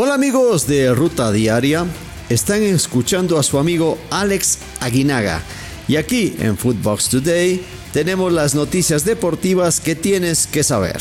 [0.00, 1.84] Hola amigos de Ruta Diaria,
[2.28, 5.42] están escuchando a su amigo Alex Aguinaga
[5.88, 7.60] y aquí en Footbox Today
[7.92, 10.98] tenemos las noticias deportivas que tienes que saber.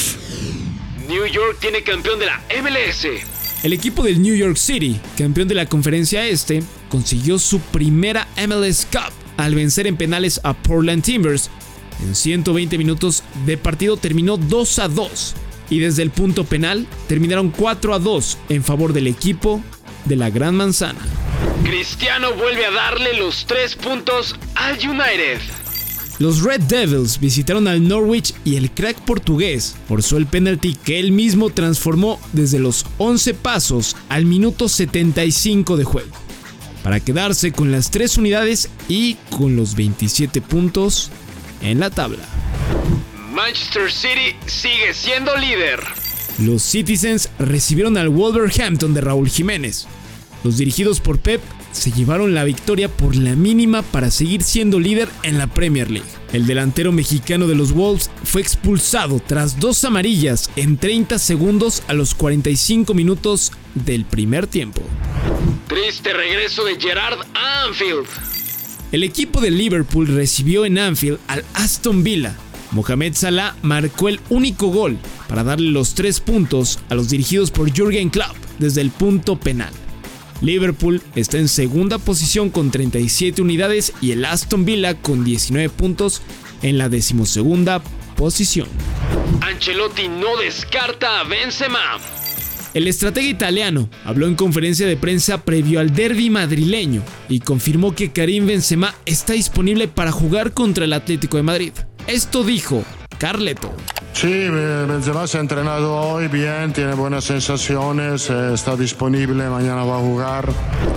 [1.08, 3.06] New York tiene campeón de la MLS.
[3.62, 8.88] El equipo del New York City, campeón de la conferencia este, consiguió su primera MLS
[8.92, 11.52] Cup al vencer en penales a Portland Timbers.
[12.02, 15.36] En 120 minutos de partido terminó 2 a 2
[15.70, 19.62] y desde el punto penal terminaron 4 a 2 en favor del equipo
[20.06, 21.00] de la Gran Manzana.
[21.64, 25.40] Cristiano vuelve a darle los 3 puntos al United.
[26.20, 31.12] Los Red Devils visitaron al Norwich y el crack portugués forzó el penalti que él
[31.12, 36.10] mismo transformó desde los 11 pasos al minuto 75 de juego,
[36.84, 41.12] para quedarse con las 3 unidades y con los 27 puntos
[41.62, 42.24] en la tabla.
[43.38, 45.80] Manchester City sigue siendo líder.
[46.40, 49.88] Los Citizens recibieron al Wolverhampton de Raúl Jiménez.
[50.44, 51.40] Los dirigidos por Pep
[51.72, 56.10] se llevaron la victoria por la mínima para seguir siendo líder en la Premier League.
[56.34, 61.94] El delantero mexicano de los Wolves fue expulsado tras dos amarillas en 30 segundos a
[61.94, 64.82] los 45 minutos del primer tiempo.
[65.68, 68.08] Triste regreso de Gerard Anfield.
[68.92, 72.36] El equipo de Liverpool recibió en Anfield al Aston Villa.
[72.72, 77.72] Mohamed Salah marcó el único gol para darle los tres puntos a los dirigidos por
[77.72, 79.72] Jürgen Klopp desde el punto penal.
[80.42, 86.22] Liverpool está en segunda posición con 37 unidades y el Aston Villa con 19 puntos
[86.62, 87.82] en la decimosegunda
[88.16, 88.68] posición.
[89.42, 91.80] Ancelotti no descarta a Benzema.
[92.74, 98.12] El estratega italiano habló en conferencia de prensa previo al derby madrileño y confirmó que
[98.12, 101.72] Karim Benzema está disponible para jugar contra el Atlético de Madrid.
[102.08, 102.86] Esto dijo
[103.18, 103.74] Carleto.
[104.14, 109.98] Sí, Benzema se ha entrenado hoy bien, tiene buenas sensaciones, eh, está disponible, mañana va
[109.98, 110.50] a jugar.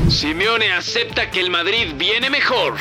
[0.08, 2.74] Simeone acepta que el Madrid viene mejor.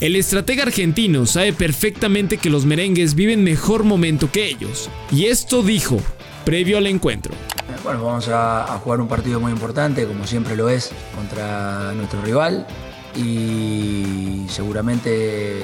[0.00, 5.62] El estratega argentino sabe perfectamente que los merengues viven mejor momento que ellos, y esto
[5.62, 6.00] dijo
[6.44, 7.32] previo al encuentro.
[7.84, 12.20] Bueno, vamos a, a jugar un partido muy importante, como siempre lo es, contra nuestro
[12.22, 12.66] rival,
[13.14, 15.62] y seguramente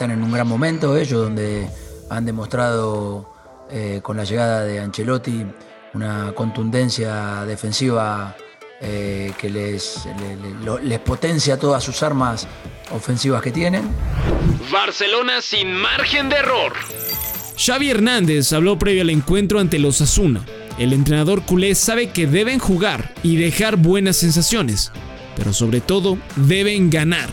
[0.00, 1.68] están en un gran momento ellos, donde
[2.08, 3.34] han demostrado
[3.70, 5.44] eh, con la llegada de Ancelotti
[5.92, 8.34] una contundencia defensiva
[8.80, 10.08] eh, que les,
[10.64, 12.48] les, les potencia todas sus armas
[12.90, 13.82] ofensivas que tienen.
[14.72, 16.72] Barcelona sin margen de error.
[17.58, 20.46] Xavi Hernández habló previo al encuentro ante los Asuna.
[20.78, 24.92] El entrenador culé sabe que deben jugar y dejar buenas sensaciones,
[25.36, 27.28] pero sobre todo deben ganar.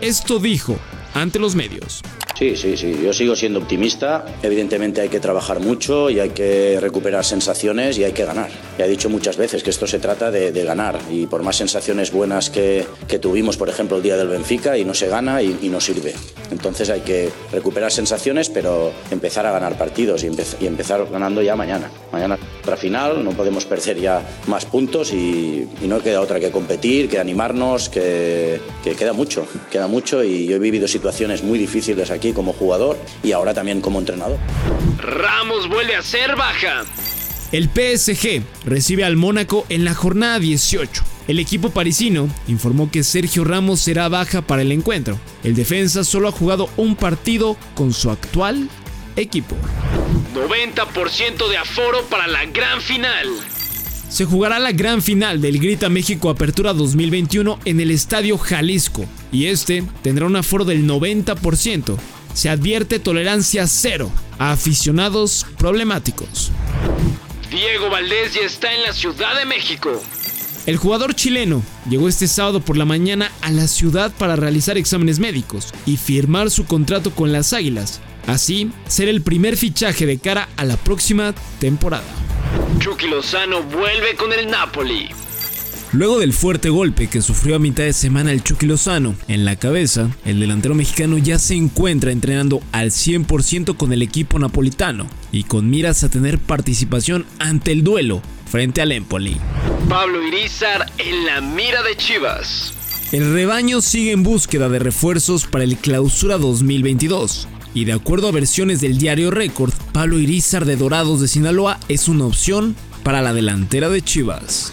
[0.00, 0.78] Esto dijo
[1.22, 2.02] ante los medios.
[2.36, 4.26] Sí, sí, sí, yo sigo siendo optimista.
[4.42, 8.50] Evidentemente hay que trabajar mucho y hay que recuperar sensaciones y hay que ganar.
[8.78, 12.12] Ya he dicho muchas veces que esto se trata de, ganar y por más sensaciones
[12.12, 15.68] buenas que, que, tuvimos, por ejemplo, el día del Benfica y no se gana y,
[15.70, 16.12] no sirve.
[16.50, 21.40] Entonces hay que recuperar sensaciones, pero empezar a ganar partidos y, empe y empezar ganando
[21.40, 21.90] ya mañana.
[22.12, 27.08] Mañana otra final, no podemos perder ya más puntos y, no queda otra que competir,
[27.08, 32.10] que animarnos, que, que queda mucho, queda mucho y yo he vivido situaciones muy difíciles
[32.26, 34.38] aquí como jugador y ahora también como entrenador.
[34.98, 36.84] Ramos vuelve a ser baja.
[37.52, 41.04] El PSG recibe al Mónaco en la jornada 18.
[41.28, 45.18] El equipo parisino informó que Sergio Ramos será baja para el encuentro.
[45.42, 48.68] El defensa solo ha jugado un partido con su actual
[49.16, 49.56] equipo.
[50.34, 53.26] 90% de aforo para la gran final.
[54.08, 59.46] Se jugará la gran final del Grita México Apertura 2021 en el Estadio Jalisco y
[59.46, 61.96] este tendrá un aforo del 90%.
[62.36, 66.52] Se advierte tolerancia cero a aficionados problemáticos.
[67.50, 70.02] Diego Valdés ya está en la Ciudad de México.
[70.66, 75.18] El jugador chileno llegó este sábado por la mañana a la ciudad para realizar exámenes
[75.18, 78.02] médicos y firmar su contrato con las Águilas.
[78.26, 82.04] Así, ser el primer fichaje de cara a la próxima temporada.
[82.80, 85.08] Chucky Lozano vuelve con el Napoli.
[85.92, 89.56] Luego del fuerte golpe que sufrió a mitad de semana el Chucky Lozano en la
[89.56, 95.44] cabeza, el delantero mexicano ya se encuentra entrenando al 100% con el equipo napolitano y
[95.44, 99.36] con miras a tener participación ante el duelo frente al Empoli.
[99.88, 102.72] Pablo Irizar en la mira de Chivas.
[103.12, 107.46] El rebaño sigue en búsqueda de refuerzos para el Clausura 2022.
[107.72, 112.08] Y de acuerdo a versiones del diario Record, Pablo Irizar de Dorados de Sinaloa es
[112.08, 112.74] una opción
[113.04, 114.72] para la delantera de Chivas.